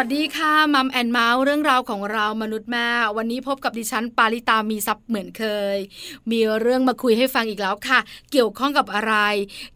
[0.00, 5.44] วัสดีค่ะ Mom and Mouth เรื่องราวของเรามนุษย์แม่วันนี้พบกับดิฉันปาริตามีซับเหมือนเค
[5.76, 5.78] ย
[6.30, 7.98] มีเรื่องมาคุยให้ฟังอีกแล้วค่ะ
[8.32, 9.14] เกี่ยวข้องกับอะไร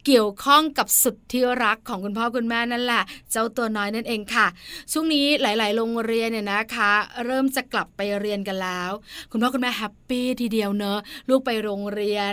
[0.06, 4.46] เกี่ยวข้องกับสุดที่รักของคุณพ่อคุณแม่นั่นแหละ เจ้าตัวน้อยนั่นเองค่ะ
[4.92, 6.92] ช่วงนี้หลาย ๆ โรงเรียนเนี่ยนะคะ
[7.24, 8.90] เริ่มจะกลับไปเรียนกันแล้ว
[9.30, 10.98] คุณพ่อคุณแม่ happy ทีเดียวเนอะ
[11.28, 12.32] ลูกไปโรงเรียน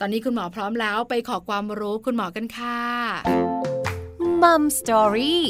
[0.00, 2.80] ตอนนี้คุณหมอพร้อมแล้วไปขอความรู้คุณหมอกันค่ะ
[4.42, 5.44] มัมสตอรี่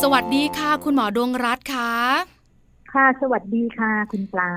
[0.00, 2.39] สวัสดีค่ะ คุณหมอดวงรัตน์ค่ะ
[2.92, 4.52] ค่ะ สวัสดีค่ะ คุณปลา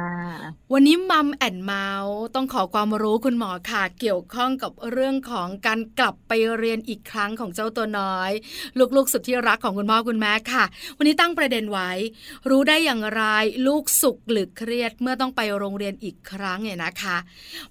[0.73, 8.31] วันนี้มัมแอนเมาส์ต้องขอความรู้คุณหมอค่ะ เกี่ยวข้องกับเรื่องของการกลับไปเรียนอีกครั้งของเจ้าตัวน้อย
[8.95, 10.63] ลูกๆสุดที่รักของคุณพ่อคุณแม่ค่ะ
[10.97, 11.91] วันนี้ตั้งประเด็นไว้
[12.49, 13.23] รู้ได้อย่างไร
[13.67, 17.17] ลูกสุขหรือเครียดเมื่อต้องไปโรงเรียนอีกครั้งเนี่ยนะคะ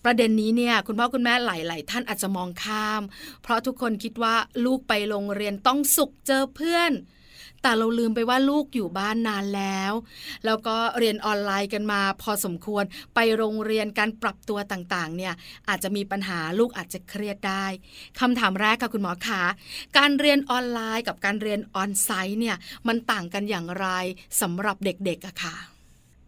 [0.05, 3.03] ประเด็นนี้เนี่ยคุณพ่อคุณแม่หลาย ๆ ท่านอาจจะมองข้าม
[3.43, 4.35] เพราะทุกคนคิดว่า
[4.65, 6.93] ลูกไปโรงเรียนต้องสุขเจอเพื่อน
[7.63, 9.93] แต่เราลืมไปว่าลูกอยู่บ้านนานแล้ว
[10.45, 12.85] แล้วก็เรียนออนไลน์กันมา พอสมควร
[13.15, 15.35] ไปโรงเรียนการปรับตัวต่างๆ เนี่ย
[15.69, 17.67] อาจจะมีปัญหาลูกอาจจะเครียดได้
[18.21, 19.43] คำถามแรกค่ะคุณหมอคะ
[19.99, 22.57] การเรียนออนไลน์กับการเรียนออนไซต์เนี่ย
[22.89, 23.87] มันต่างกันอย่างไร
[24.41, 25.57] สำหรับเด็กๆอะค่ะ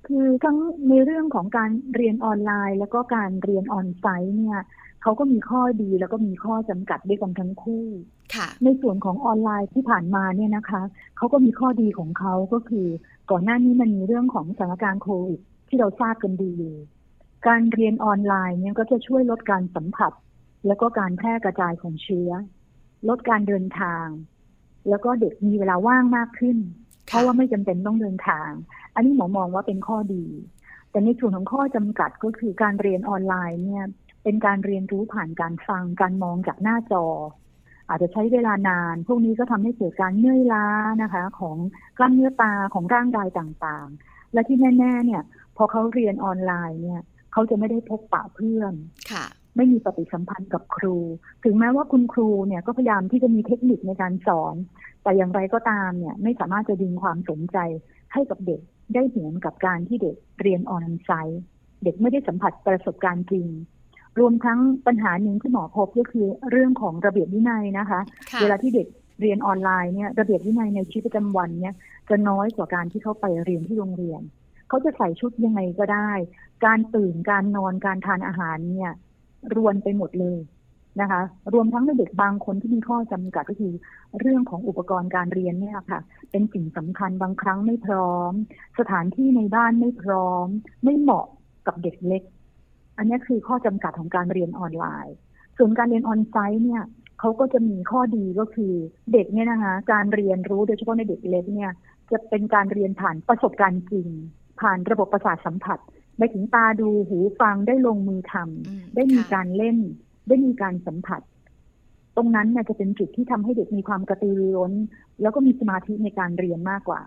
[0.07, 0.57] คือทั้ง
[0.89, 4.59] ในเรื่องของการเรียนออนไลน์ แล้วก็การเรียนออนไซต์เนี่ย
[5.03, 7.87] เขาก็มีข้อดีแล้วก็มีข้อจำกัดด้วยกันทั้งคู่
[8.65, 10.83] ในส่วนของออนไลน์ที่ผ่านมาเนี่ยนะคะ
[11.17, 12.87] เขาก็มีข้อดีของเขาก็คือ
[13.31, 16.77] ก่อนหน้านี้มันมีเรื่องของสถานการณ์โควิดที่เราทราบกันดีอยู่
[17.49, 20.13] การเรียนออนไลน์เนี่ยก็จะช่วยลดการสัมผัส
[20.67, 22.31] แล้วก็การแพร่กระจายของเชื้อ
[23.09, 24.07] ลดการเดินทาง
[24.89, 26.59] แล้วก็เด็กมีเวลาว่างมากขึ้น
[27.07, 28.51] เพราะว่าไม่จำเป็นต้องเดินทาง
[28.95, 30.27] อันนี้หมอมองว่าเป็นข้อดี
[30.91, 33.85] แต่ในส่วนของข้อจำกัดก็คือการเรียนออนไลน์เนี่ย
[34.23, 37.05] เป็นการเรียนรู้ผ่านการฟังการมองจากหน้าจอ
[37.89, 40.67] อาจจะใช้เวลานาน พวกนี้ก็ทำให้เกิดการเมื่อยล้า
[41.03, 41.57] นะคะ ของ
[41.99, 45.23] กล้ามเนื้อตาของร่างกายต่างๆ และที่แน่ๆเนี่ย
[45.57, 47.01] พอเขาเรียนออนไลน์เนี่ย
[47.33, 48.75] เขาจะไม่ได้พบปะเพื่อน
[49.13, 49.25] ค่ะ
[49.57, 50.97] ไม่มีปฏิสัมพันธ์กับครู
[51.45, 54.55] ถึงแม้ว่าคุณครูเนี่ยก็พยายามที่จะมีเทคนิคในการสอน
[55.03, 57.59] แต่อย่างไรก็ตามเนี่ยไม่สามารถจะดึงความสนใจ
[58.13, 58.61] ให้กับเด็ก
[58.95, 61.41] ได้เหมือนกับการที่เด็กเรียนออนไลน์
[61.85, 63.47] เด็กไม่ได้สัมผัสประสบการณ์จริง
[64.19, 68.01] รวมทั้งปัญหาหนึ่งที่หมอพบก็คือเรื่องของระเบียบวินัยนะคะ
[68.41, 68.87] เวลาที่เด็ก
[69.21, 71.75] เรียนออนไลน์เนี่ยระเบียบวินัยในชีวิตประจำวันเนี่ย
[72.11, 74.21] จะน้อยกว่าการที่เขาไปเรียนที่โรงเรียน
[74.69, 76.11] เขาจะใส่ชุดยังไงก็ได้
[76.65, 78.93] การตื่นการนอนการทานอาหารเนี่ย
[79.55, 80.41] รวนไปหมดเลย
[81.01, 81.23] นะคะ
[81.53, 83.73] รวมทั้งเด็กบางคนที่มีข้อจำกัดก็คือ
[84.21, 88.33] เรื่องของอุปกรณ์การเรียนเนี่ยค่ะ เป็นสิ่งสำคัญบางครั้งไม่พร้อม
[88.79, 90.47] สถานที่ในบ้านไม่พร้อม
[90.85, 91.27] ไม่เหมาะ
[91.67, 92.23] กับเด็กเล็ก
[92.97, 95.15] อันนี้คือข้อจำกัดของการเรียนออนไลน์
[95.57, 96.83] ส่วนการเรียนออนไซต์เนี่ย
[97.21, 98.73] เขาก็จะมีข้อดีก็คือ
[99.13, 101.73] เด็กเนี่ยนะคะการเรียนรู้โดยเฉพาะในเด็กเล็กเนี่ย
[102.13, 104.09] จะเป็นการเรียนผ่านประสบการณ์จริง
[104.61, 105.79] ผ่านระบบประสาทสัมผัส
[106.19, 109.79] ไปถึงตาดูหูฟังได้ลงมือทำได้มีการเล่น
[110.29, 111.21] ได้มีการสัมผัส
[112.17, 114.73] ตรงนั้นเนี่ยจะเป็นจุดที่ทำให้เด็กมีความกระตือรือร้น
[115.23, 117.01] แล้วก็มีสมาธิในการเรียนมากกว่า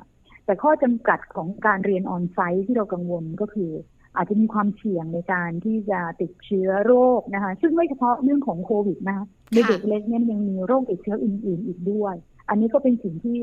[0.45, 3.72] แต่ข้อจำกัดของการเรียนออนไซต์ที่เรากังวลก็คือ
[4.18, 12.16] อาจจะมีความเสี่ยงในการที่จะติดเชื้อโรคนะคะ ซึ่งไม่เฉพาะเรื่องของโควิดนะคะในเด็กเล็กเนี่ยยังมีโรคติดเชื้ออื่น ๆ อีกด้วย
[12.50, 13.38] อันนี้ก็เป็นสิ่งที่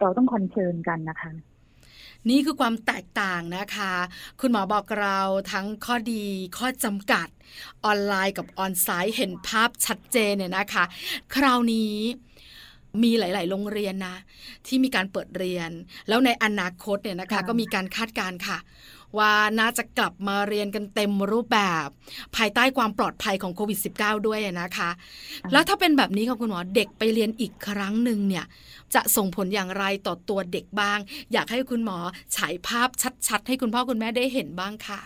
[0.00, 1.30] เราต้องคอนเชิญกันนะคะ
[2.30, 3.92] นี่คือความแตกต่างนะคะ
[4.40, 5.18] คุณหมอบอกเรา
[5.52, 6.24] ทั้งข้อดี
[6.58, 7.28] ข้อจำกัด
[7.84, 10.84] ออนไลน์กับออนไซต์เห็นภาพชัดเจนเนี่ยนะคะ
[11.34, 11.94] คราวนี้
[13.02, 14.16] มีหลาย ๆ โรงเรียนนะ
[14.66, 15.70] ที่มีการเปิดเรียน
[16.08, 18.58] แล้วในอนาคตเนี่ยนะคะ ก็มีการคาดการณ์ค่ะ
[19.18, 21.86] ว่าน่าจะกลับมาเรียนกันเต็มรูปแบบ
[22.36, 24.90] ภายใต้ความปลอดภัยของโควิด -19 ด้วยนะคะ
[25.52, 28.44] แล้วถ้าเป็นแบบนี้ค่ะคุณหมอเด็กไปเรียนอีกครั้งหนึ่งเนี่ย
[28.94, 30.98] จะส่งผลอย่างไรต่อตัวเด็กบ้าง
[31.32, 31.98] อยากให้คุณหมอ
[32.36, 32.88] ฉายภาพ
[33.28, 35.00] ชัด ๆ ให้คุณพ่อคุณแม่ได้เห็นบ้างค่ะ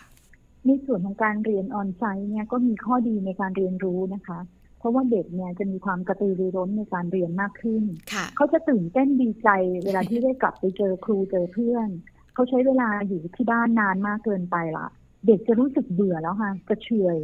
[0.67, 4.39] ในส่วนของการเรียนออนไซต์เนี่ยก็มีข้อดีในการเรียนรู้นะคะ
[4.79, 9.49] เพราะว่าเด็กเนี่ยจะมีความกระตือรือร้นในการเรียนมากขึ้นค่ะเขาจะตื่นเต้นดีใจ
[9.85, 11.89] เวลาที่ได้กลับไปเจอครูเจอเพื่อน
[12.35, 14.87] เขาใช้เวลาอยู่ที่บ้านนานมากเกินไปละ
[15.27, 17.19] เด็กจะรู้สึกเบื่อแล้วค่ะกระเฉย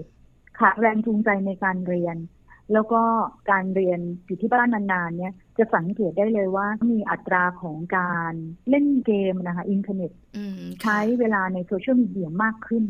[0.59, 2.17] ขาดแรงจูงใจในการเรียน
[2.73, 3.03] แล้วก็
[3.51, 8.33] การเรียนอยู่ที่บ้านนานๆเนี่ยจะสังเกตได้เลยว่ามีอัตราของการ
[8.71, 12.85] เล่นเกมนะคะอินเทอร์เน็ตอืมใช้เวลาในโซเชียลมีเดียมากขึ้น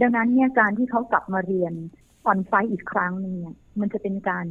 [0.00, 1.72] ดังนั้นเนี่ยการที่เขากลับมาเรียน
[2.26, 4.46] ออนไซต์อีกครั้งหนึงเนี่ยมันจะเป็นการ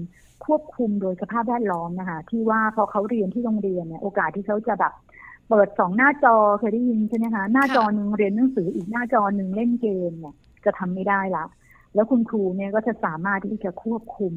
[0.46, 4.94] ควบคุมโดยสภาพแวดล้อมนะคะที่ว่าพอเขาเรียนที่โรงเรียนเนี่ยโอกาสที่เขาจะแบบ
[5.50, 10.36] เปิดสองหน้าจอเคยได้ยินใช่ไหมคะหน้าจอหนึ่งเรียนหนังสืออีกหน้าจอหนึ่งเล่นเกมเนี่ย
[10.66, 11.46] จะทำไม่ได้ละ
[11.94, 14.34] แล้วคุณครูเนี่ยก็จะสามารถที่จะควบคุม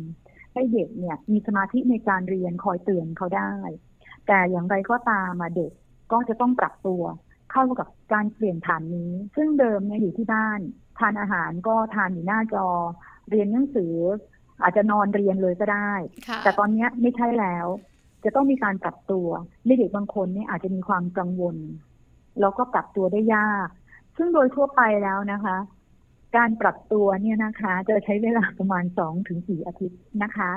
[0.53, 3.53] ให้เด็กเนี่ย มีสมาธิในการเรียนคอยเตือนเขาได้
[4.27, 5.73] แต่อย่างไรก็ตามมาเด็ก
[6.13, 7.03] ก็จะต้องปรับตัว
[7.53, 10.61] เข้ากับการเปลี่ยนฐานนี้ ซึ่งเดิมเนี่ยอยู่ที่บ้าน
[10.99, 12.67] ทานอาหารก็ทานอยู่หน้าจอ
[13.31, 13.95] เรียนหนังสือ
[14.63, 15.93] อาจจะนอนเรียนเลยก็ได้
[16.29, 17.67] ค่ะแต่ตอนเนี้ยไม่ใช่แล้ว
[18.25, 19.27] จะต้องมีการปรับตัว
[19.67, 21.57] เด็กๆบางคนเนี่ยอาจจะมีความกังวล
[22.41, 23.69] แล้วก็ปรับตัวได้ยาก
[24.17, 25.57] ซึ่งโดยทั่วไปแล้วนะคะ
[26.37, 30.51] การปรับตัวเนี่ยนะคะ จะใช้เวลาประมาณสองถึงสี่อาทิตย์นะคะ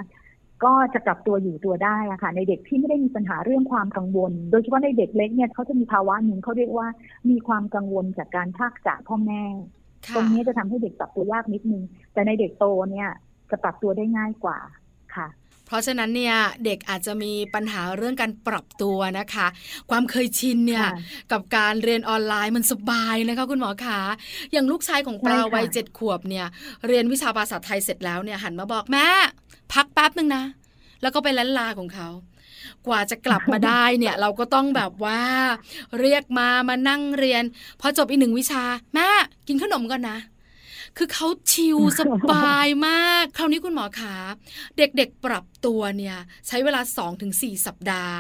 [0.64, 6.88] ก็จะปรับตัวอยู่ตัวได้อะค่ะ ในเด็กที่ไม่ได้มีปัญหาเรื่องความกังวล โดยเฉพาะในเด็กเล็กเนี่ยเขาจะมีภาวะหนึ่งเขาเรียกว่า
[7.30, 9.44] มีความกังวลจากการพากจากพ่อแม่
[10.06, 11.84] ค่ะตรงนี้จะทำให้เด็กปรับตัวยากนิดนึง
[12.14, 13.10] แต่ในเด็กโตเนี่ย
[13.52, 14.87] จะปรับตัวได้ง่ายกว่าค่ะ
[15.68, 16.36] เพราะฉะนั้นเนี่ย
[16.66, 19.48] เด็กอาจจะมีปัญหาเรื่องการปรับตัวนะคะ
[19.90, 20.92] ความเคยชินเนี่ยค่ะ
[21.32, 24.02] กับการเรียนออนไลน์มันสบายนะคะคุณหมอคะ
[24.52, 26.46] อย่างลูกชายของปลาใช่ค่ะวัยเจ็ดขวบเนี่ย
[26.88, 29.08] เรียนวิชาภาษาไทยเสร็จแล้วเนี่ยหันมาบอกแม่
[29.74, 30.44] พักแป๊บหนึ่งนะ
[31.02, 32.10] แล้วก็ไปล้านลาของเขา
[32.88, 35.22] กว่าจะกลับมาได้เนี่ยเราก็ต้องแบบว่า
[36.00, 37.44] เรียกมามานั่งเรียน
[37.82, 38.64] พอจบอีกหนึ่งวิชา
[38.96, 39.08] แม่
[39.48, 40.18] กินขนมก่อนนะ
[40.98, 42.02] คือเขาชิลส
[42.32, 44.16] บายมาก คราวนี้คุณหมอขา
[44.78, 46.18] เด็กๆปรับตัวเนี่ย
[46.48, 46.82] ใช้เวลา
[47.24, 48.16] 2-4 สัปดาห์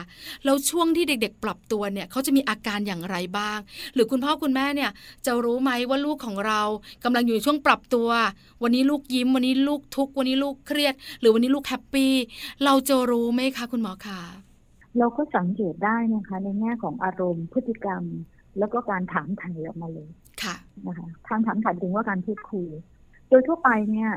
[0.45, 3.59] แล้วช่วงที่เด็ก ๆ ปรับตัวเนี่ยเขาจะมีอาการอย่างไรบ้าง
[3.93, 4.91] หรือคุณพ่อคุณแม่เนี่ย
[5.25, 6.61] จะรู้ไหมว่าลูกของเรา
[7.03, 8.09] กำลังอยู่ในช่วงปรับตัว
[8.63, 12.13] วันนี้ลูกยิ้ม วันนี้ลูกทุกข์วันนี้ลูกเครียด หรือวันนี้ลูกแฮปปี้
[12.65, 14.21] เราจะรู้ไหมคะ คุณหมอคะ
[14.97, 18.03] เราก็สังเกตได้นะคะในแง่ของอารมณ์พฤติกรรม
[18.59, 20.09] แล้วก็การถามไถ่ออกมาเลย
[20.43, 20.55] ค่ะ
[20.87, 22.67] นะคะทางถามไถ่ถึงว่าการพูดคุย
[23.29, 24.11] โดยทั่วไปเนี่ย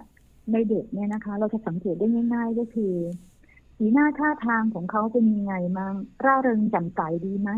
[0.52, 2.94] ในเด็กเนี่ยนะคะ เราจะสังเกตได้ง่าย ๆ ก็คือ
[3.76, 5.94] สีหน้าท่าทางของเขาเป็นยังไงมัง
[6.24, 7.50] ร่าเริงแจ่มใสดีไหม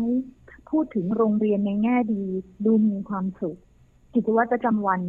[0.69, 2.23] พูดถึงโรงเรียนในแง่ดี
[2.65, 3.59] ดูมีความสุข
[4.13, 5.01] กิจวัตรประจำวัน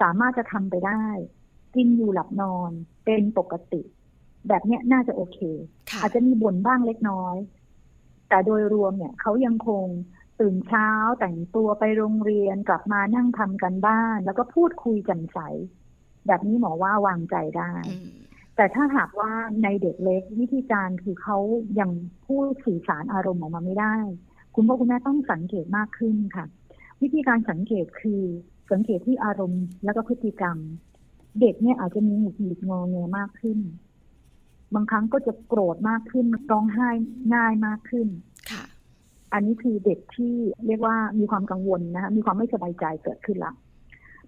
[0.00, 1.04] สามารถจะทำไปได้
[1.74, 2.70] กินอยู่หลับนอน
[3.04, 3.82] เป็นปกติ
[4.48, 5.38] แบบเนี้ยน่าจะโอเค
[5.90, 7.36] ค่ะอาจจะมีบ่นบ้างเล็กน้อย
[8.28, 9.84] แต่โดยรวมเนี่ยเขายังคง
[10.40, 10.90] ตื่นเช้า
[11.20, 15.38] แต่งตัวไปโรงเรียนกลับมานั่งทำกันบ้าน แล้วก็พูดคุยแจ่มใส
[16.26, 18.08] แบบนี้หมอว่าวางใจได้อืม
[18.56, 19.32] แต่ถ้าหากว่า
[19.62, 21.38] ในเด็กเล็กวิธีการคือเขา
[21.80, 21.90] ยัง
[22.26, 23.96] พูดสื่อสารอารมณ์ออกมาไม่ได้
[24.54, 26.46] คุณพ่อคุณแม่ต้องสังเกตมากขึ้นค่ะ
[27.02, 28.22] วิธีการสังเกตคือ
[28.72, 30.56] สังเกตที่อารมณ์แล้วก็พฤติกรรม
[31.40, 33.58] เด็กเนี่ยอาจจะมีหงุดหงิดงอแงมากขึ้น
[34.74, 36.88] บางครั้งก็จะโกรธมากขึ้นร้องไห้
[37.34, 38.33] ง่ายมากขึ้นค่ะ
[39.34, 40.34] อันนี้คือเด็กที่
[40.66, 43.52] เรียกว่ามีความกังวลนะคะมีความไม่สบายใจเกิดขึ้นละ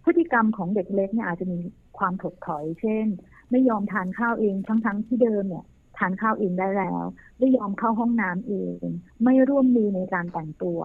[0.05, 1.59] พฤติกรรมของเด็กเล็กเนี่ยอาจจะมี
[1.99, 3.07] ความถดถอย เช่น
[3.51, 5.65] ไม่ยอมทานข้าวเองทั้งๆที่เดิมเนี่ย
[5.99, 7.05] ทานข้าวเองได้แล้ว
[7.39, 8.85] ไม่ยอมเข้าห้องน้ำเอง
[9.25, 10.81] ไม่ร่วมมือในการแต่งตัว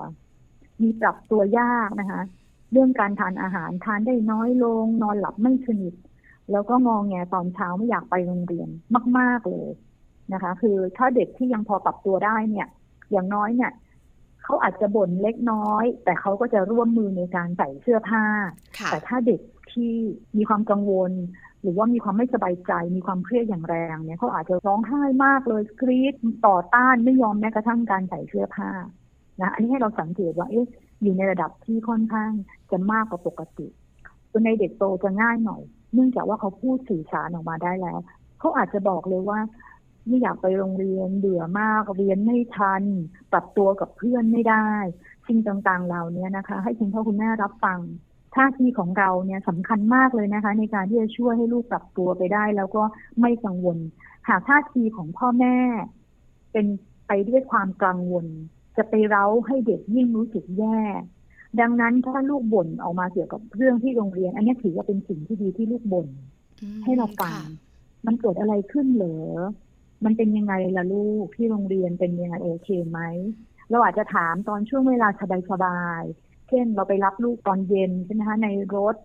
[0.82, 2.22] มีปรับตัวยากนะคะ
[2.72, 5.94] เรื่องการทานอาหารทานได้น้อยลง นอนหลับไม่สนิท
[6.52, 8.70] แล้วก็งองแงตอนเช้าไม่อยากไปโรงเรียน
[9.18, 9.70] มาก ๆเลย
[10.34, 12.68] นะคะ คือถ้าเด็กที่ยังพอปรับตัวได้เนี่ย
[13.12, 13.72] อย่างน้อยเนี่ย
[14.44, 18.24] เขาอาจจะบ่นเล็กน้อย แต่เขาก็จะร่วมมือในการใส่เสื้อผ้า
[18.80, 19.94] ค่ะแต่ถ้าเด็กที่
[20.38, 21.12] มีความกังวล
[21.62, 26.16] หรือว่ามีความไม่สบายใจมีความเครียดอย่างแรงเนี่ยเขาอาจจะร้องไห้มากเลยกรีด
[26.48, 28.70] ต่อต้านไม่ยอมแม้กระทั่งการใส่เสื้อผ้า
[29.42, 30.68] นะอันนี้ให้เราสังเกตว่าเอ๊ะ
[31.02, 32.32] อยู่ในระดับที่ค่อนข้าง
[32.72, 33.68] จะมากกว่าปกติ
[34.32, 35.62] ส่วนในเด็กโตจะง่ายหน่อย
[35.94, 38.00] เนื่องจากว่าเขาพูดสื่อสารออกมาได้แล้ว
[38.40, 39.40] เขาอาจจะบอกเลยว่า
[40.08, 42.84] ไม่อยากไปโรงเรียนเบื่อมากเรียนไม่ทัน
[43.32, 44.70] ปรับตัวกับเพื่อนไม่ได้
[45.28, 47.80] สิ่งต่างๆเหล่านี้นะคะ ให้คุณพ่อคุณแม่รับฟัง
[48.36, 52.84] ท่าทีของเราเนี่ยสำคัญมากเลยนะคะ ในการที่จะช่วยให้ลูกปรับตัวไปได้ แล้วก็
[53.20, 53.78] ไม่กังวล
[54.28, 55.58] หากท่าทีของพ่อแม่
[56.52, 56.66] เป็น
[57.08, 58.26] ไปด้วยความกังวล
[58.78, 60.80] จะไปเร้าให้เด็กยิ่งรู้สึกแย่
[61.60, 66.08] ดังนั้นถ้าลูกบ่นออกมาเกี่ยวกับเรื่องที่โรงเรียน อันนี้ถือว่าเป็นสิ่งที่ดีที่ลูกบ่น
[66.62, 67.46] อืมให้เราฟังค่ะ
[68.06, 69.18] มันเกิดอะไรขึ้นเหรอ
[70.06, 73.00] มันเป็นยังไงล่ะลูกที่โรงเรียนเป็นยังไงโอเคไหม
[73.70, 75.08] เราอาจจะถามตอนช่วงเวลา
[75.50, 78.96] สบายๆเช่นเราไปรับลูกตอนเย็นใช่ไหมคะในรถ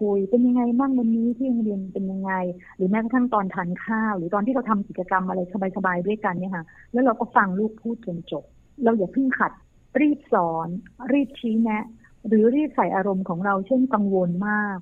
[0.00, 2.32] คุยเป็นยังไงบ้างวันนี้ที่โรงเรียนเป็นยังไง
[2.76, 5.40] หรือแม้กระทั่งตอนทานข้าว หรือตอนที่เราทำกิจกรรมอะไร
[5.76, 8.44] สบายๆด้วยกันเนี่ยค่ะแล้วเราก็ฟังลูกพูดจนจบ
[8.84, 9.52] เราอย่าเพิ่งขัด
[10.00, 10.68] รีบสอน
[11.12, 11.84] รีบชี้แนะ
[12.26, 14.78] หรือรีบใส่อารมณ์ของเราเช่นกังวลมาก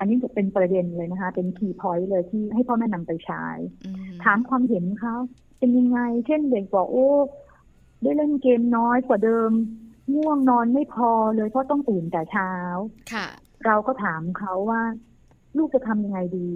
[0.00, 3.44] อันนี้จะเป็นประเด็นเลยนะคะ เป็นคีย์พอยต์เลยที่ให้พ่อแม่นำไปใช้
[3.86, 5.14] อืมถามความเห็นเขา
[5.58, 7.08] เป็นยังไง เช่นเด็กบอกโอ้
[8.02, 9.50] ได้เล่นเกมน้อยกว่าเดิม
[10.14, 12.52] ง่วงนอนไม่พอเลยเพราะต้องตื่นแต่เช้า
[13.12, 13.26] ค่ะ
[13.66, 14.82] เราก็ถามเขาว่า
[15.56, 16.52] ลูกจะทำยังไงดี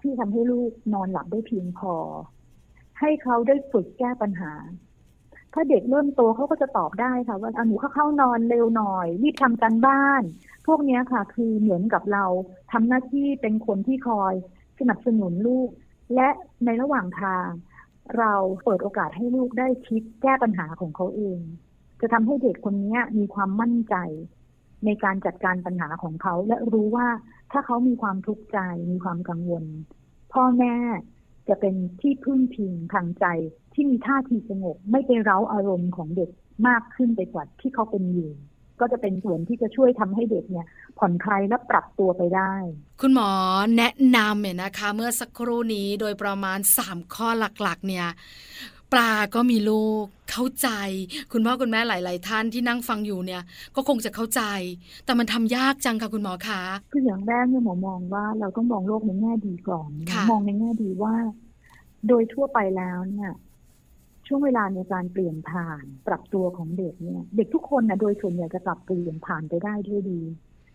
[0.00, 1.94] ที่ทำให้ลูกนอนหลับได้เพียงพอ
[3.00, 4.52] ให้เขาได้ฝึกแก้ปัญหา
[5.54, 10.22] ถ้าเด็กเริ่มโตเขาก็จะตอบได้ค่ะ ว่าอาหนูเข้าเข้านอนเร็วหน่อยรีบทำการบ้าน
[10.66, 12.24] พวกนี้ค่ะ คือเหมือนกับเรา
[12.72, 14.34] ทำหน้าที่เป็นคนที่คอย
[14.78, 15.68] สนับสนุนลูก
[16.14, 16.28] และ
[16.64, 17.48] ในระหว่างทาง
[18.18, 21.38] เราเปิดโอกาสให้ลูกได้คิดแก้ปัญหาของเขาเอง
[22.00, 23.94] จะทำให้เด็กคนนี้มีความมั่นใจ
[24.84, 27.08] ในการจัดการปัญหาของเขา และรู้ว่า
[27.52, 28.58] ถ้าเขามีความทุกข์ใจ
[28.92, 29.64] มีความกังวล
[30.32, 30.74] พ่อแม่
[31.48, 33.26] จะเป็นที่พึ่งพิงทางใจ
[33.74, 36.30] ที่มีท่าทีสงบไม่ไปเร้าอารมณ์ของเด็ก
[36.66, 38.30] มากขึ้นไปกว่าที่เขาเป็นอยู่
[38.80, 40.66] ก็จะเป็นส่วนที่จะช่วยทำให้เด็กเนี่ย
[40.98, 42.52] ผ่อนคลายและปรับตัวไปได้
[43.00, 43.30] คุณหมอ
[43.76, 47.28] แนะนำเนี่ยนะคะ เมื่อสักครู่นี้โดยประมาณ 3 ข้อ
[47.62, 48.06] หลักๆ เนี่ย
[48.92, 50.68] ปลาก็มีลูกเข้าใจ
[51.32, 53.42] คุณพ่อคุณแม่หลาย ๆ ท่านที่นั่งฟังอยู่เนี่ย
[53.76, 54.42] ก็คงจะเข้าใจ
[55.04, 56.62] แต่มันทำยากจังค่ะคุณหมอคะ
[56.92, 61.14] คืออย่างแรกเนี่ยหมอมองว่าเราต้องมองโลกในแง่ดีก่อนค่ะมองในแง่ดีว่า
[62.08, 63.30] โดยทั่วไปแล้วเนี่ย
[64.34, 70.20] ช่วงเวลาในการเปลี่ยนผ่านปรับตัวของเด็กเนี่ย เด็กทุกคนนะโดยส่วนใหญ่จะปรับเปลี่ยนผ่านไปได้ด้วยดี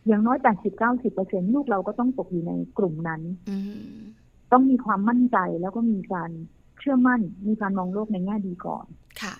[0.07, 0.37] อย่างน้อย
[0.75, 3.57] 80-90เปอร์เซ็นลูกเราก็ต้องตกอยู่ในกลุ่มนั้นอื
[3.91, 3.97] ม
[4.51, 6.31] ต้องมีความมั่นใจแล้วก็มีการ
[6.79, 8.85] เชื่อมั่น มีการมองโลกในแง่ดีก่อน
[9.21, 9.35] ค่ะ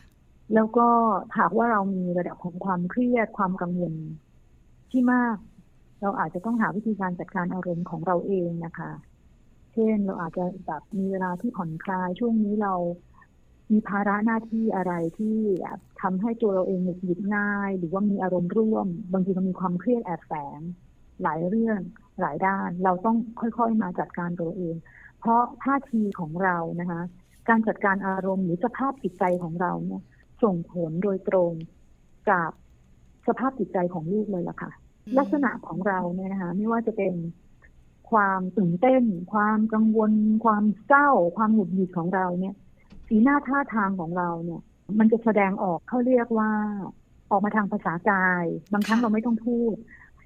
[0.54, 0.88] แล้วก็
[1.38, 3.94] หากว่าเรามีระดับของความเครียดความกังวล
[4.92, 5.38] ที่มาก
[6.02, 8.92] เราอาจจะต้องหาวิธีการจัดการอารมณ์ของเราเองนะคะ
[9.74, 12.74] เช่นเราอาจจะแบบมีเวลาที่ผ่อนคลายช่วงนี้เรา
[13.72, 15.38] มีภาระหน้าที่อะไรที่
[16.02, 20.60] ทำให้ตัวเราเองหงุดหงิดง่าย หรือว่ามีอารมณ์ร่วม บางทีเรามีความเครียดแอบแฝง
[21.24, 21.80] หลายเรื่อง
[22.22, 24.76] หลายด้าน เราต้องค่อยๆมาจัดการตัวเอง
[25.20, 27.02] เพราะท่าทีของเรานะคะ
[27.50, 30.02] การจัดการอารมณ์หรือสภาพจิตใจของเราเนี่ย
[30.44, 31.52] ส่งผลโดยตรง
[32.30, 32.52] กับ
[33.28, 34.72] สภาพจิตใจของลูกเลยล่ะค่ะ
[35.18, 37.14] ลักษณะของเราเนี่ยนะคะ ไม่ว่าจะเป็น
[38.12, 40.12] ความตื่นเต้น ความกังวล
[40.46, 42.56] ความเศร้า ความหงุดหงิดของเราเนี่ย
[43.08, 44.62] สีหน้าท่าทางของเราเนี่ย
[45.00, 46.52] มันจะแสดงออกเขาเรียกว่า
[47.32, 49.76] ออกมาทางภาษากาย บางครั้งเราไม่ต้องพูด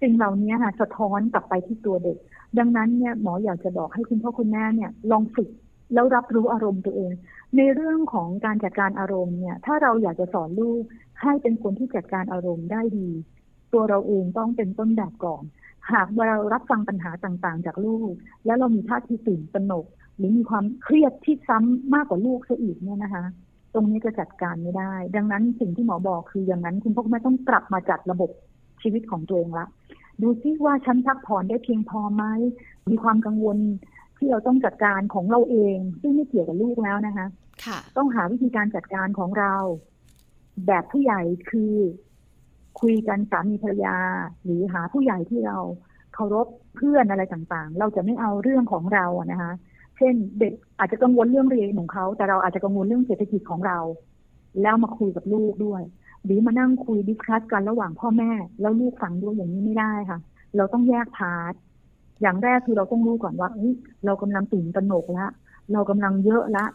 [0.01, 2.17] สิ่งเหล่านี้ค่ะสะท้อนกลับไปที่ตัวเด็ก
[2.57, 5.49] ดังนั้นเนี่ยหมออยากจะบอกให้คุณพ่อคุณแม่เนี่ย ลองฝึก
[5.93, 7.11] แล้วรับรู้อารมณ์ตัวเอง
[7.57, 10.83] ในเรื่องของการจัดการอารมณ์เนี่ย ถ้าเราอยากจะสอนลูก
[11.21, 13.09] ให้เป็นคนที่จัดการอารมณ์ได้ดี
[13.73, 15.43] ตัวเราเองต้องเป็นต้นแบบก่อน
[15.91, 18.13] หากเรารับฟังปัญหาต่างๆ จากลูก
[18.45, 19.85] แล้วเรามีท่าทีตื่นตระหนก
[20.21, 23.25] หรือมีความเครียดที่ซ้ำมากกว่าลูกซะอีกเนี่ยนะคะ
[23.73, 28.29] ตรงนี้จะจัดการไม่ได้ ดังนั้นสิ่งที่หมอบอกคืออย่างนั้น คุณพ่อคุณแม่ต้องกลับมาจัดระบบ
[28.81, 29.65] ชีวิตของตัวเองละ
[30.21, 32.23] ดูซิว่าฉันพักผ่อนได้เพียงพอไหม
[32.89, 33.57] มีความกังวล
[34.17, 37.27] ที่เราต้องจัดการของเราเอง ซึ่งไม่เกี่ยวกับลูกแล้วนะคะ
[37.65, 39.55] ค่ะต้องหาวิธีการจัดการของเรา
[40.67, 41.73] แบบผู้ใหญ่คือ
[42.81, 43.97] คุยกันสามีภรรยา
[44.43, 45.57] หรือหาผู้ใหญ่ที่เรา
[46.13, 49.51] เคารพเพื่อนอะไรต่างๆ เราจะไม่เอาเรื่องของเราอะนะคะ
[49.97, 53.79] เช่นเด็กอาจจะกังวลเรื่องเรียนของเขา แต่เราอาจจะกังวลเรื่องเศรษฐกิจของเรา
[54.61, 55.81] แล้วมาคุยกับลูกด้วย
[56.23, 58.31] หรือมานั่งคุย discuss กันระหว่างพ่อแม่
[58.61, 60.19] แล้วลูกฟังด้วยอย่างนี้ไม่ได้ค่ะ
[60.57, 61.53] เราต้องแยก part
[62.21, 63.49] อย่างแรกคือเราต้องรู้ก่อนว่า
[64.05, 65.27] เรากำลังตื่นตระหนกละ
[65.73, 66.65] เรากำลังเยอะละ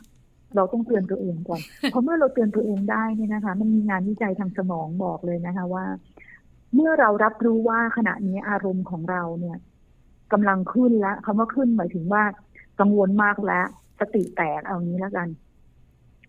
[0.56, 5.84] เราต้องเตือนตัวเองก่อน เพราะเมื่อเราเตือนตัวเองได้เนี่ยนะคะ มันมีงานวิจัยทางสมองบอกเลยนะคะว่า
[6.74, 9.56] เมื่อเรารับรู้ว่าขณะนี้อารมณ์ของเราเนี่ย
[10.32, 12.22] กำลังขึ้นแล้วคำว่าขึ้นหมายถึงว่า
[12.80, 13.66] กังวลมากแล้ว
[14.00, 15.28] สติแตกเอางี้แล้วกัน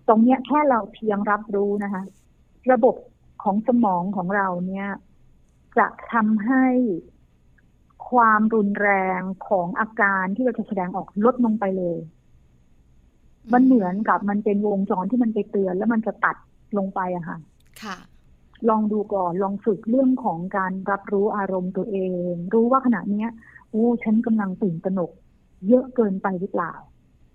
[0.08, 2.04] ตรงเนี้ยแค่เราเพียงรับรู้นะคะ
[2.72, 2.96] ระบบ
[3.44, 4.88] ของสมองของเราเนี่ย
[5.77, 6.66] จะทำให้
[8.10, 8.89] ความรุนแร
[9.20, 11.98] งของอาการที่เราจะแสดงออกลดลงไปเลย
[13.54, 16.36] มันเหมือนกับมันเป็นวงจรที่มันไปเตือน แล้วมันจะตัด
[16.77, 17.38] ลงไปอะค่ะ
[17.84, 17.98] ค่ะ
[18.70, 21.98] ลองดูก่อน ลองฝึกเรื่องของการรับรู้อารมณ์ตัวเอ
[22.32, 23.30] ง รู้ว่าขณะเนี้ย
[23.70, 25.12] โอ้ฉันกำลังตื่นตระหนก
[25.68, 26.74] เยอะเกินไปหรือเปล่า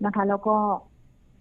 [0.05, 0.57] นะคะ แล้วก็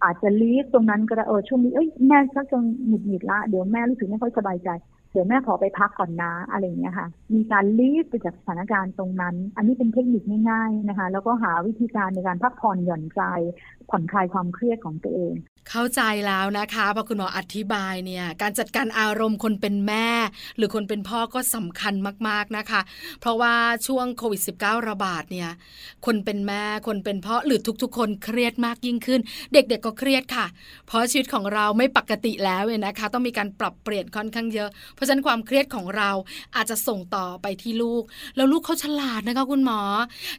[0.04, 4.68] อาจจะลีฟตรงนั้นก็ได้เออช่วงนี้เอ้ยแม่ชักจะหงุดหงิดละเดี๋ยวแม่รู้สึกไม่ค่อยสบายใจ
[5.12, 13.22] เดี๋ยวแม่ขอไปพักก่อนนะอะไรอย่างเงี้ยค่ะ มีการลีฟไปจากสถานการณ์ตรงนั้น อันนี้เป็นเทคนิคง่าย ๆนะคะ แล้วก็หาวิธีการในการพักผ่อนหย่อนใจ
[13.90, 15.34] ผ่อนคลายความเครียดของตัวเอง
[15.70, 20.08] เข้าใจแล้วนะคะพอคุณหมออธิบายเนี่ยการจัดการอารมณ์คนเป็นแม่
[20.56, 21.94] หรือคนเป็นพ่อก็สำคัญ
[22.28, 22.80] มากๆนะคะ
[23.20, 23.54] เพราะว่า
[23.86, 25.50] ช่วงโควิด -19 ระบาดเนี่ย
[26.06, 29.20] คนเป็นแม่คนเป็นพ่อหรือทุกๆ คนเครียดมากยิ่งขึ้น
[29.52, 30.46] เด็กๆก็เครียดค่ะ
[30.86, 36.10] เพราะชีวิตของเราไม่ปกติแล้วเนี่ยนะคะ ต้องมีการปรับเปลี่ยนค่อนข้างเยอะ เพราะฉะนั้นความเครียดของเรา
[36.56, 38.02] อาจจะส่งต่อไปที่ลูก
[38.36, 39.80] แล้วลูกเขาฉลาดนะคะคุณหมอ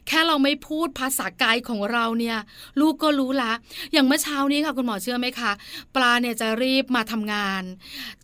[0.08, 2.36] แค่เราไม่พูดภาษากายของเราเนี่ย
[2.80, 3.52] ลูกก็รู้ละ
[3.92, 5.52] อย่างเมื่อเช้านี้ค่ะคุณหมอเชื่อไหมคะ
[5.94, 7.62] ปลาเนี่ยจะรีบมาทำงาน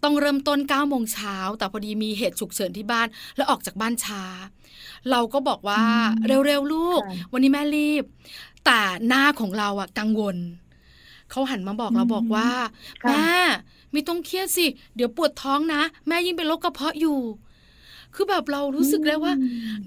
[0.03, 3.07] ต้องเริ่มต้น9ก้าโมงเช้าแต่พอดีมีเหตุฉุกเฉินที่บ้าน
[3.37, 4.23] แล้วออกจากบ้านช้า
[5.11, 5.83] เราก็บอกว่า
[6.47, 7.01] เร็วๆลูก
[7.33, 8.05] วันนี้แม่รีบ
[8.67, 10.37] แต่หน้าของเราอะกังวล
[11.31, 12.49] เขาหันมาบอกเราบอกว่า
[13.09, 13.29] แม่
[13.93, 14.67] ไม่ต้องเครียดสิ
[14.97, 17.19] เดี๋ยวปวดท้องนะ แม่ยิ่งเป็นโรคกระเพาะอยู่
[18.15, 19.35] คือแบบเรารู้สึกแล้วว่า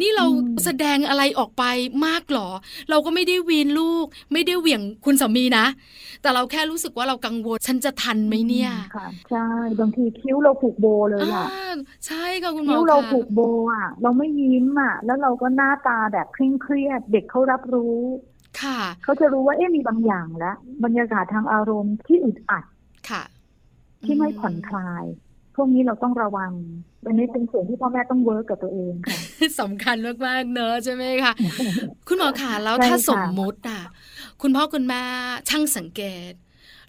[0.01, 0.25] นี่เรา
[0.63, 1.63] แสดงอะไรออกไป
[2.05, 2.49] มากหรอ
[2.89, 5.65] เราก็ไม่ได้วีนลูก ไม่ได้เหวี่ยงคุณสามีนะ
[6.21, 9.47] แต่เราแค่รู้สึกว่าเรากังวล ฉันจะทันไหมเนี่ยค่ะใช่
[9.79, 11.47] บางทีคิ้วเราผูกโบเลยอะ
[12.07, 13.39] ใช่ค่ะคุณหมอคิ้วเราผูกโบ
[13.73, 17.97] อะ เราไม่ยิ้มอะ แล้วเราก็หน้าตาแบบเคร่งเครียด เด็กเขารับรู้
[18.61, 22.63] ค่ะเขาจะรู้ว่าเอ๊ะมีบางอย่างแล้วบรรยากาศทางอารมณ์ที่อึดอัด
[23.09, 23.23] ค่ะ
[24.03, 25.05] ที่ไม่ผ่อนคลาย
[25.55, 26.51] พวกนี้เราต้องระวัง
[27.07, 29.17] อันนี้เป็นส่วนที่พ่อแม่ต้องเวิร์กกับตัวเองค่ะ
[29.59, 29.95] สำคัญ
[30.25, 31.33] มากๆเนอะใช่ไหมคะ
[32.07, 33.81] คุณหมอขาแล้วถ้าสมมุติอะ
[34.41, 35.01] คุณพ่อคุณแม่
[35.49, 36.33] ช่างสังเกต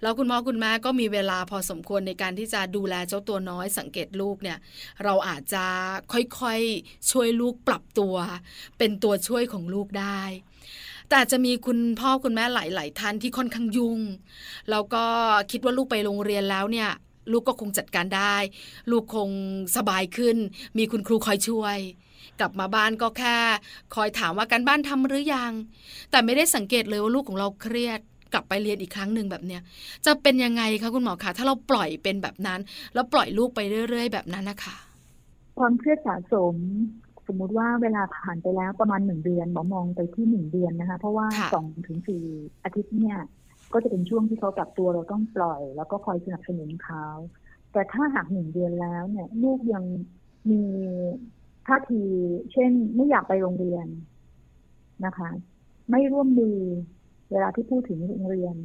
[0.02, 4.58] แล้วคุณพ่อคุณแม่ก็มีเวลาพอสมควรในการที่จะดูแลเจ้าตัวน้อยสังเกตลูกเนี่ย
[5.04, 5.64] เราอาจจะ
[6.12, 8.14] ค่อยๆช่วยลูกปรับตัว
[8.78, 10.20] เป็นตัวช่วยของลูกได้
[11.10, 14.00] แต่จะมีคุณพ่อคุณแม่หลาย ๆ ท่านที่ค่อนข้างยุ่ง
[14.70, 15.04] แล้วก็
[15.50, 16.90] คิดว่าลูกไปโรงเรียนแล้วเนี่ย
[17.32, 18.36] ลูกก็คงจัดการได้
[18.90, 19.30] ลูกคง
[19.76, 20.36] สบายขึ้น
[20.78, 21.78] มีคุณครูคอยช่วย
[22.40, 23.36] กลับมาบ้านก็แค่
[23.94, 25.52] คอยถามว่าการบ้านทำหรือยัง
[26.10, 28.00] แต่ไม่ได้สังเกตเลยว่าลูกของเราเครียด
[28.32, 29.62] กลับไปเรียนอีกครั้งหนึ่งแบบเนี้ย
[30.06, 32.60] จะเป็นยังไงคะคุณหมอคะถ้าเราปล่อยเป็นแบบนั้น
[32.94, 34.76] แล้วปล่อยลูกไปเรื่อย ๆ แบบนั้นนะคะ
[35.58, 36.56] ความเครียดสะสม
[37.26, 42.22] สมมุติว่าเวลาผ่านไปแล้วประมาณหนึ่งเดือนหมอมองไปที่หนึ่งเดือนนะคะ เพราะว่าสองถึงสี่
[42.64, 43.16] อาทิตย์เนี่ย
[43.74, 47.06] ก็จะเป็นช่วงที่เขาปรับตัวเราต้องปล่อย แล้วก็คอยสนับสนุนเขา
[47.72, 49.84] แต่ถ้าหากหนึ่งเดือนแล้วเนี่ยลูกยัง
[50.50, 50.62] มี
[51.66, 52.02] ท่าที
[52.52, 53.86] เช่นไม่อยากไปโรงเรียน
[55.04, 55.30] นะคะ
[55.90, 56.58] ไม่ร่วมมือ
[57.30, 58.56] เวลาที่พูดถึงโรงเรียน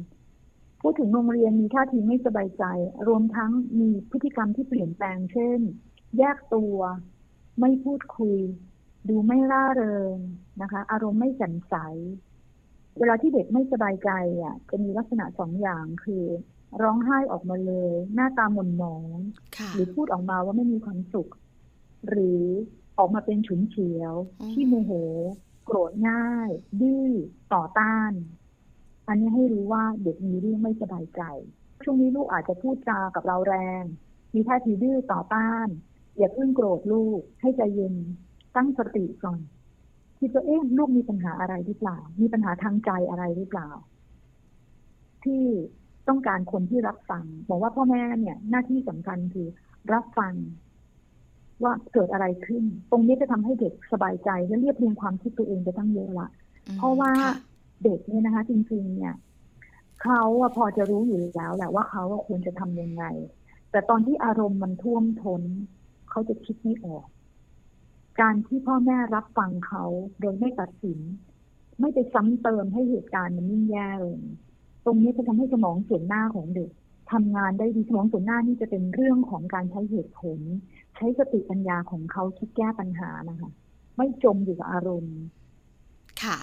[0.82, 2.64] พูดถึงโรงเรียนมีท่าทีไม่สบายใจ
[3.08, 5.60] รวมทั้งมีพฤติกรรมที่เปลี่ยนแปลง เช่น
[6.18, 6.76] แยกตัว
[7.60, 8.38] ไม่พูดคุย
[9.08, 10.16] ดูไม่ร่าเริง
[10.62, 11.74] นะคะ อารมณ์ไม่แจ่มใส
[12.98, 14.10] เวลาที่เด็กไม่สบายใจ
[14.42, 16.24] อะจะมีลักษณะสองอย่างคือ
[16.82, 19.16] ร้องไห้ออกมาเลย หน้าตาหม่นหมอง
[19.74, 21.28] หรือพูดออกมาว่าไม่มีความสุข
[22.08, 22.44] หรือ
[22.98, 24.14] ออกมาเป็นฉุนเฉียว
[24.52, 24.92] ที่โมโห
[25.64, 26.50] โกรธง่าย
[26.80, 27.08] ดื้อ
[27.54, 28.12] ต่อต้าน
[29.08, 31.22] อันนี้ให้รู้ว่าเด็กมีเรื่องไม่สบายใจ
[31.84, 33.84] ช่วงนี้ลูกอาจจะพูดจากับเราแรง
[34.34, 35.66] มีท่าทีดื้อต่อต้าน
[36.16, 37.94] อย่าเพิ่งโกรธลูกให้ใจเย็น
[38.56, 39.40] ตั้งสติก่อน
[40.20, 43.68] คิดว่าเอ๊ะลูกมีปัญหาอะไรหรือเปล่า มีปัญหาทางใจอะไรหรือเปล่า
[45.24, 45.44] ที่
[46.08, 49.48] ต้องการคนที่รับฟัง บอกว่าพ่อแม่เนี่ย หน้าที่สำคัญคือ
[49.92, 50.34] รับฟัง
[51.62, 56.28] ว่าเกิดอะไรขึ้น ตรงนี้จะทำให้เด็กสบายใจและเรียบเรียงความคิดตัวเองไปตั้งเยอะละ
[56.76, 57.12] เพราะว่า
[57.84, 59.14] เด็กเนี่ยนะคะ จริงๆ เนี่ย
[60.02, 60.22] เขา
[60.56, 63.04] พอจะรู้อยู่แล้วแหละว่าเขาควรจะทำยังไง
[63.70, 65.42] แต่ตอนที่อารมณ์มันท่วมท้น
[66.10, 67.06] เขาจะคิดไม่ออก
[68.20, 69.84] การที่พ่อแม่รับฟังเขา
[70.20, 70.98] โดยไม่ตัดสิน
[71.80, 74.20] ไม่ไปซ้ำเติมให้เหตุการณ์มันยิ่งแย่ลง
[74.84, 76.70] ตรงนี้จะทำให้สมองส่วนหน้าของเด็ก
[77.12, 80.40] ทำงานได้ดีสมองส่วนหน้านี่จะเป็นเรื่องของการใช้เหตุผล
[80.96, 83.50] ใช้สติปัญญาของเขาคิดแก้ปัญหานะคะ
[83.96, 85.18] ไม่จมอยู่กับอารมณ์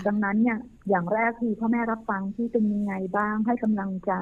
[0.07, 0.57] ดังนั้นเนี่ย
[0.89, 4.13] อย่างแรกคือพ่อแม่รับฟังที่เป็นยังไงบ้างให้กำลังใจ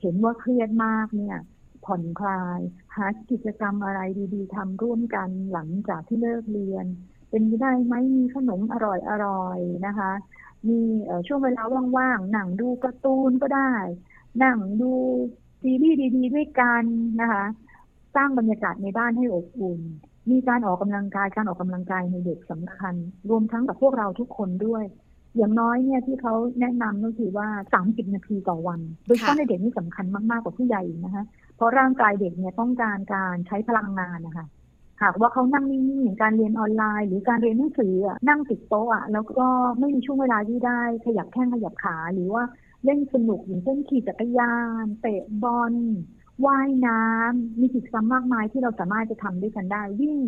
[0.00, 1.36] เห็นว่าเครียดมากเนี่ย
[1.84, 2.60] ผ่อนคลาย
[2.96, 4.00] หากิจกรรมอะไร
[4.34, 6.86] ดีๆทำร่วมกันหลังจากที่เลิกเรียน
[7.30, 10.12] เป็นไปได้ไหมมีขนมอร่อยอร่อยนะคะ
[10.68, 10.80] มี
[11.26, 11.62] ช่วงเวลา
[11.96, 13.72] ว่างๆหนังดูการ์ตูนก็ได้
[14.40, 14.92] หนังดู
[15.62, 16.84] ซีรีส์ดีๆด้วยกัน
[17.20, 17.44] นะคะ
[18.14, 19.80] สร้างบรรยากาศในบ้านให้อบอุ่น
[20.30, 22.94] มีการออกกำลังกายการออกกำลังกายในเด็กสำคัญ
[23.30, 24.84] รวมทั้งกับพวกเราทุกคนด้วย
[25.36, 31.24] อย่างน้อยเนี่ยที่เขาแนะนำก็คือว่าสามสิบนาทีต่อวัน โดยเฉพาะในเด็กนี่สำคัญมาก ๆ กว่าผู้ใหญ่นะคะ
[31.60, 34.46] เพราะร่างกายเด็กเนี่ยต้องการการใช้พลังงานนะคะ
[35.02, 37.94] หากว่าเขานั่งนิ่งๆอย่างการเรียนออนไลน์ หรือการเรียนหนังสือ
[38.28, 42.42] นั่งติดโต๊ะแล้วก็ไม่มีช่วงเวลาที่ได้ขยับแข้งขยับขาหรือว่า
[42.84, 45.74] เล่นสนุกอย่างเช่นขี่จักรยาน เตะบอล
[46.46, 50.18] ว่ายน้ำมีกิจกรรมมากมายที่เราสามารถจะทำด้วยกันได้วิ่ง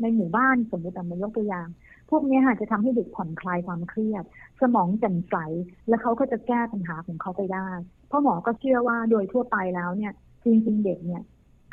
[0.00, 1.68] ในหมู่บ้านสมมติมายกตัวอย่าง
[2.10, 4.24] พวกนี้ค่ะจะทำให้เด็กผ่อนคลายความเครียด
[4.60, 5.34] สมองแจ่มใส
[5.88, 7.68] และเขาก็จะแก้ปัญหาของเขาไปได้
[8.08, 10.12] เพราะหมอก็เชื่อว่าโดยทั่วไปแล้วเนี่ย
[10.44, 11.22] จริงๆเด็กเนี่ย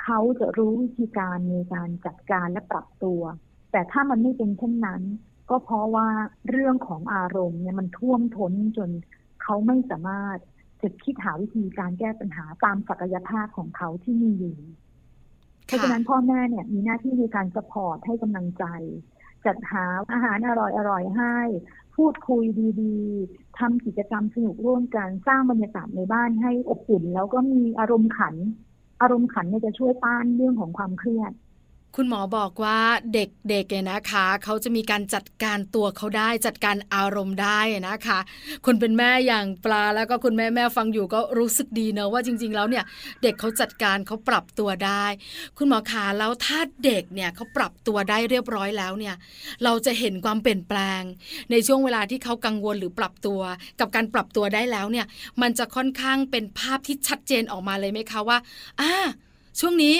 [0.03, 3.21] เขาจะรู้วิธีการในการจัดการและปรับตัว
[3.71, 5.01] แต่ถ้ามันไม่เป็นเช่นนั้น
[5.49, 6.08] ก็เพราะว่า
[6.49, 8.89] เรื่องของอารมณ์เนี่ยมันท่วมท้นจน
[9.43, 10.38] เขาไม่สามารถ
[10.82, 14.58] จะคิดหาวิธีการแก้ปัญหาตามศักยภาพของเขาที่มีอยู่
[15.65, 18.65] เพราะฉะนั้นพ่อแม่เนี่ยมีหน้าที่ในการสปอร์ตให้กำลังใจ
[19.45, 20.52] จัดหาอาหารอ
[20.89, 21.38] ร่อยๆให้
[21.95, 22.43] พูดคุย
[22.82, 28.36] ดีๆทำกิจกรรมสนุกร่วมกันสร้างบรรยากาศในบ้านให้อบอุ่น แล้วก็มีอารมณ์ขัน
[29.02, 31.32] อารมณ์ขันเนี่ยจะช่วยต้านเรื่องของความเครียด
[31.95, 32.80] คุณหมอบอกว่า
[33.13, 38.19] เด็กๆเนี่ยนะคะ เขาจะมีการจัดการตัวเขาได้จัดการอารมณ์ได้นะคะ
[38.65, 42.84] คนเป็นแม่อย่างปลาแล้วก็คุณแม่แม่ฟังอยู่ก็รู้สึกดีเนอะว่าจริง ๆ แล้วเนี่ย
[43.23, 45.06] เด็กเขาจัดการเขาปรับตัวได้
[45.58, 49.15] คุณหมอขาแล้วถ้าเด็กเนี่ยเขาปรับตัวได้เรียบร้อยแล้วเนี่ย
[49.63, 51.02] เราจะเห็นความเปลี่ยนแปลง
[51.52, 53.41] ในช่วงเวลาที่เขากังวลหรือปรับตัว
[53.80, 55.06] กับการปรับตัวได้แล้วเนี่ย
[55.41, 58.38] มันจะค่อนข้างเป็นภาพที่ชัดเจนออกมาเลยไหมคะว่า
[58.82, 58.93] อ่า
[59.60, 59.95] ช่วงนี้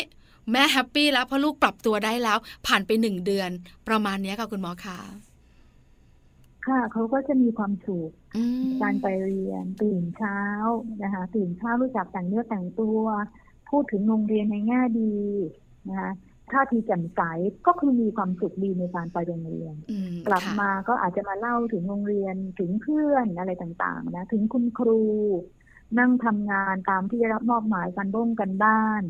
[0.52, 3.50] แม่แฮปปี้แล้วเพราะลูกปรับตัวได้แล้ว ผ่านไปหนึ่งเดือน
[3.88, 5.00] ประมาณนี้ค่ะคุณหมอคะ
[6.68, 8.12] ค่ะเขาก็จะมีความสุข
[8.82, 10.40] การไปเรียนตื่นเช้า
[11.04, 13.02] นะคะตื่นเช้ารู้จักแต่งเนื้อแต่งตัว
[13.70, 15.16] พูดถึงโรงเรียนในแง่ดี
[15.90, 16.12] นะคะ
[16.52, 17.22] ท่าทีแจ่มใส
[17.68, 19.76] ก็คือมีความสุขดีในการไปโรงเรียน
[20.28, 25.02] กลับมาก็อาจจะมาเล่าถึงโรงเรียนถึงเพื่อนอะไรต่างๆนะถึงคุณครู
[26.00, 29.04] นั่งทำงานตามที่ได้รับมอบหมายการร่วมกันบ้าน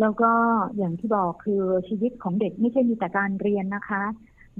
[0.00, 0.32] แล้วก็
[0.76, 4.02] อย่างที่บอกคือชีวิตของเด็กไม่ใช่มีแต่การเรียนนะคะ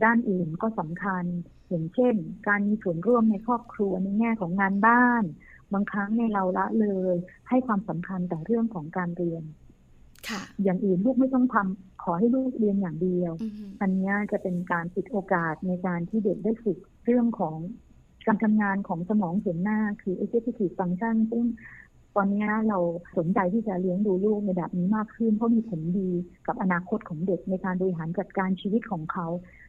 [0.05, 1.25] ด้านอื่นก็สำคัญ
[1.68, 2.14] อย่างเช่น
[2.49, 5.25] การมีส่วนร่วมในครอบครัวในแง่ของงานบ้าน
[5.73, 7.16] บางครั้งในเราละเลย
[7.49, 9.42] ให้ความสำคัญแต่เรื่องของการเรียน
[10.64, 13.33] อย่างอื่นลูกไม่ต้องทำขอให้ลูกเรียนอย่างเดียว
[13.81, 17.57] อันนี้จะเป็นการปิดโอกาสในการที่เด็กได้ฝึกเรื่องของ
[18.27, 21.44] การทำงานของสมองส่วนหน้าคือ executive function ซึ่ง
[22.16, 22.79] ตอนนี้เรา
[23.16, 26.11] สนใจที่จะเลี้ยงดูลูกในแบบนี้มากขึ้น เพราะมีผลดี
[26.46, 29.27] กับอนาคตของเด็กในการบริหารจัดการชีวิตของเขา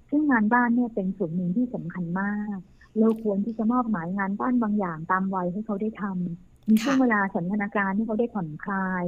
[0.10, 2.58] ซึ่งงานบ้านเนี่ยเป็นส่วนหนึ่งที่สำคัญมาก
[3.00, 9.04] เราควรที่จะมอบหมายงานบ้านบางอย่างตามวัยให้เขาได้ทำมีช่วงเวลาสันทนาการที่เขาได้ผ่อนคลาย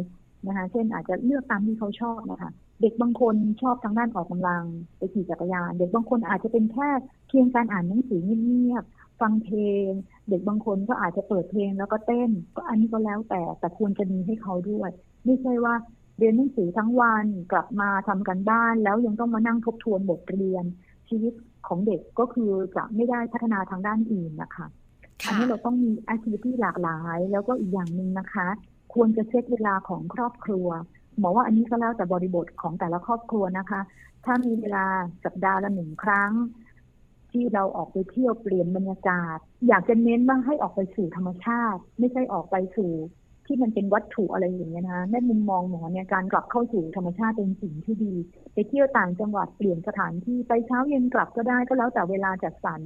[0.48, 4.64] นะคะ เช่นอาจจะเลือกตามที่เขาชอบนะคะเด็กบางคนชอบทางด้านออกกำลัง
[4.98, 6.90] ไปขี่จักรยาน เด็กบางคนอาจจะเป็นแค่
[7.28, 9.90] เพียงการอ่านหนังสือเงียบๆฟังเพลง
[10.30, 14.90] เด็กบางคนก็อาจจะเปิดเพลงแล้วก็เต้น ก็อันนี้ก็แล้วแต่แต่ควรจะมีให้เขาด้วย
[15.26, 15.76] ไม่ใช่ว่า
[16.18, 20.66] เรียนหนังสือทั้งวันกลับมาทำกันบ้าน แล้วยังต้องมานั่งทบทวนบทเรียน
[21.10, 21.34] ชีวิต
[21.68, 24.68] ของเด็กก็คือจะไม่ได้พัฒนาทางด้านอื่นนะคะ
[25.26, 28.48] อันนี้เราต้องมีแอคทิวิตี้หลากหลาย แล้วก็อีกอย่างหนึ่งนะคะ
[28.94, 30.68] ควรจะเช็คเวลาของครอบครัว
[31.20, 33.82] หมอว่าอันนี้ก็แล้วแต่บริบทของแต่ละครอบครัวนะคะ
[34.26, 34.86] ถ้ามีเวลา
[35.26, 36.32] สัปดาห์ละหนึ่งครั้ง
[37.32, 39.38] ที่เราออกไปเที่ยวเปลี่ยนบรรยากาศ
[39.68, 42.92] อยากจะเน้นบ้างให้ออกไปสู่ธรรมชาติ ไม่ใช่ออกไปสู่
[43.46, 48.14] ที่มันเป็นวัตถุอะไรอย่างเงี้ยนะในมุมมองหมอเนี่ยการกลับเข้าสู่ธรรมชาติเป็นสิ่งที่ดี
[48.54, 52.82] ไปเที่ยวต่างจังหวัดเปลี่ยนสถานที่ไปเช้าเย็นกลับก็ได้ก็แล้วแต่เวลาจัดสรร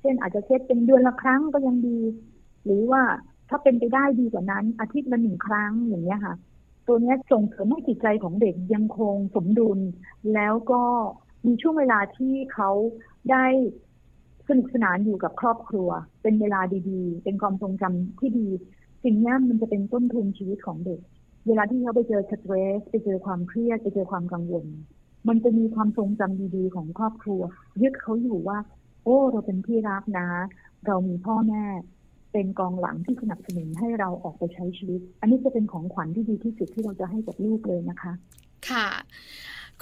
[0.00, 1.98] เช่นอาจจะเซตเป็นเดือนละครั้งก็ยังดี
[2.64, 3.02] หรือว่า
[3.48, 6.34] ถ้าเป็นไปได้ดีกว่านั้น อาทิตย์ละหนึ่งครั้งอย่างเงี้ยค่ะ
[6.86, 9.78] ตัวนี้ส่งเสริมให้จิตใจของเด็กยังคงสมดุล
[10.34, 10.82] แล้วก็
[11.46, 12.70] มีช่วงเวลาที่เขา
[13.30, 13.44] ได้
[14.48, 15.88] สนุกสนานอยู่กับครอบครัว
[16.22, 18.48] เป็นเวลาดีๆ เป็นความทรงจำที่ดี
[19.04, 21.00] สิ่งนี้มันจะเป็นต้นทุนชีวิตของเด็ก
[21.46, 24.66] เวลาที่เขาไปเจอสตรสไปเจอความเครียดไปเจอความกังวล
[25.28, 27.42] มันจะมีความทรงจำดีๆ ของครอบครัว
[27.82, 28.58] ยึดเขาอยู่ว่า
[29.04, 30.28] โอ้เราเป็นที่รักนะ
[30.86, 31.64] เรามีพ่อแม่
[32.32, 38.12] เป็นกองหลังที่สนับสนุนให้เราออกไปใช้ชีวิต อันนี้จะเป็นของขวัญที่ดีที่สุดที่เราจะให้กับลูกเลยนะคะ
[38.70, 38.86] ค่ะ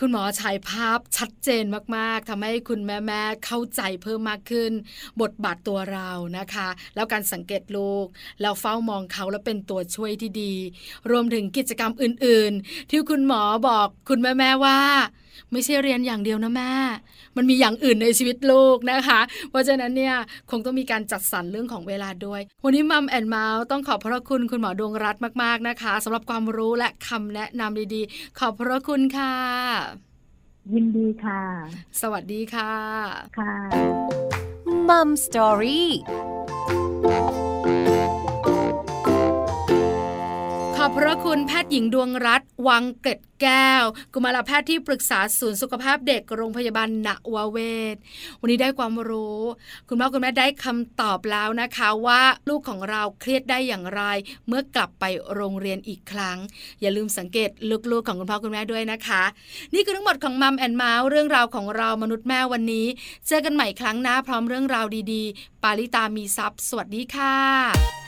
[0.03, 1.65] คุณหมอฉายภาพชัดเจน
[1.97, 4.73] มากๆทำให้คุณแม่ๆเข้าใจเพิ่มมากขึ้น
[5.21, 8.07] บทบาทตัวเรานะคะ แล้วการสังเกตลูก
[8.41, 10.55] แล้วเฝ้ามองเขาแล้วเป็นตัวช่วยที่ดี
[11.11, 14.81] รวมถึงกิจกรรมอื่นๆ ที่คุณหมอบอกคุณแม่ๆว่า
[15.53, 16.73] ไม่ใช่เรียนอย่างเดียวนะแม่
[17.37, 19.21] มันมีอย่างอื่นในชีวิตลูกนะคะ
[19.51, 20.15] เพราะฉะนั้นเนี่ย
[20.51, 29.35] คงต้องมีการจัดสรรเรื่องของเวลาด้วย วันนี้มัมแอนเมาส์ต้องขอบพระคุณคุณหมอดวงรัตน์มากๆนะคะสำหรับความรู้และคำแนะนำดีๆ ขอบพระคุณค่ะ
[30.73, 31.43] ยินดีค่ะ
[32.01, 32.75] สวัสดีค่ะ
[33.39, 33.55] ค่ะ
[34.89, 36.38] มัมสตอรี่
[40.89, 47.59] อบพระคุณแพทย์หญิงดวงรัตน์วังเกตแก้ว กุมารแพทย์ที่ปรึกษาศูนย์สุขภาพเด็กโรงพยาบาลณวเว
[47.95, 47.97] ศ
[48.41, 49.41] วันนี้ได้ความรู้
[49.89, 54.03] คุณพ่อคุณแม่ได้คำตอบแล้วนะคะว่าลูกของเราเครียดได้อย่างไร
[54.49, 56.39] เมื่อกลับไปโรงเรียนอีกครั้ง
[56.81, 57.51] อย่าลืมสังเกต
[57.93, 59.23] ลูกๆของคุณพ่อคุณแม่ด้วยนะคะ
[59.75, 62.87] นี่คือทั้งหมดของ Mom and Mouth เรื่องราวของเรามนุษย์แม่วันนี้
[63.27, 68.08] เจอกันใหม่ครั้งหน้าพร้อมเรื่องราวดีๆ ปาลิตามีซัพ์สวัสดีค่ะ